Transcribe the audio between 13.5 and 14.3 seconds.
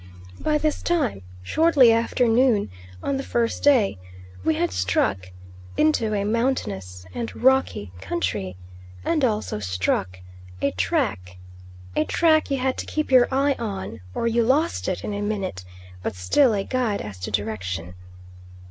on or